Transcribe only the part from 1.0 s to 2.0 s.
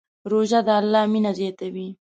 مینه زیاتوي.